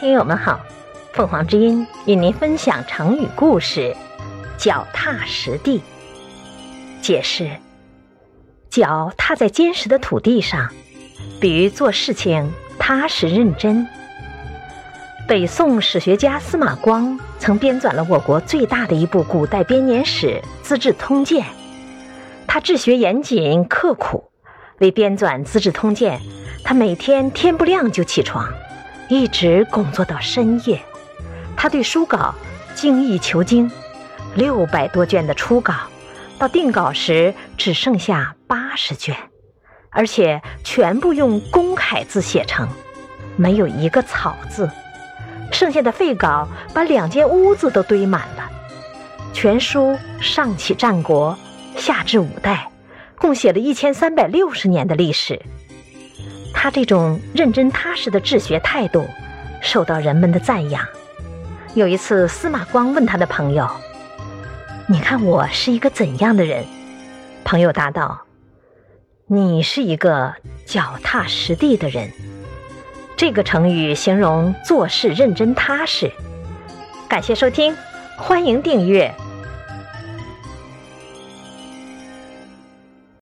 [0.00, 0.60] 听友们好，
[1.12, 3.96] 凤凰之音与您分享成语故事
[4.56, 5.82] “脚踏实地”。
[7.02, 7.50] 解释：
[8.70, 10.72] 脚踏在坚实的土地上，
[11.40, 12.48] 比喻做事情
[12.78, 13.84] 踏实认真。
[15.26, 21.42] 北宋史学家司马光曾编纂了我国最大的一部古代编年史《资治通鉴》，
[22.46, 24.30] 他治学严谨刻苦，
[24.78, 26.20] 为编纂《资治通鉴》，
[26.62, 28.48] 他每天天不亮就起床。
[29.08, 30.80] 一直工作到深夜，
[31.56, 32.34] 他对书稿
[32.74, 33.70] 精益求精，
[34.34, 35.74] 六百多卷的初稿，
[36.38, 39.16] 到定稿时只剩下八十卷，
[39.90, 42.68] 而且全部用公楷字写成，
[43.36, 44.70] 没有一个草字，
[45.50, 48.50] 剩下的废稿把两间屋子都堆满了。
[49.32, 51.36] 全书上起战国，
[51.76, 52.70] 下至五代，
[53.16, 55.40] 共写了一千三百六十年的历史。
[56.60, 59.06] 他这种认真踏实的治学态度，
[59.60, 60.84] 受到人们的赞扬。
[61.74, 63.70] 有一次，司马光问他的朋友
[64.90, 66.64] ：“你看我是一个怎样的人？”
[67.46, 68.22] 朋友答道
[69.28, 70.34] ：“你是一个
[70.66, 72.10] 脚踏实地的人。”
[73.16, 76.10] 这个成语形容做事认真踏实。
[77.08, 77.76] 感谢收听，
[78.16, 79.14] 欢迎订阅。